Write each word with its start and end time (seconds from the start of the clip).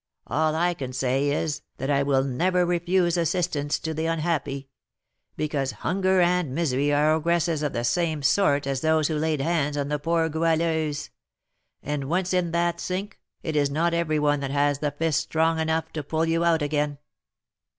All 0.25 0.55
I 0.55 0.73
can 0.73 0.93
say 0.93 1.29
is, 1.29 1.61
that 1.77 1.91
I 1.91 2.01
will 2.01 2.23
never 2.23 2.65
refuse 2.65 3.17
assistance 3.17 3.77
to 3.77 3.93
the 3.93 4.07
unhappy; 4.07 4.67
because 5.37 5.73
Hunger 5.73 6.19
and 6.21 6.55
Misery 6.55 6.91
are 6.91 7.13
ogresses 7.13 7.61
of 7.61 7.73
the 7.73 7.83
same 7.83 8.23
sort 8.23 8.65
as 8.65 8.81
those 8.81 9.09
who 9.09 9.15
laid 9.15 9.41
hands 9.41 9.77
on 9.77 9.89
the 9.89 9.99
poor 9.99 10.27
Goualeuse; 10.27 11.11
and, 11.83 12.05
once 12.05 12.33
in 12.33 12.49
that 12.49 12.79
sink, 12.79 13.19
it 13.43 13.55
is 13.55 13.69
not 13.69 13.93
every 13.93 14.17
one 14.17 14.39
that 14.39 14.49
has 14.49 14.79
the 14.79 14.89
fist 14.89 15.19
strong 15.19 15.59
enough 15.59 15.93
to 15.93 16.01
pull 16.01 16.25
you 16.25 16.43
out 16.43 16.63
again." 16.63 16.97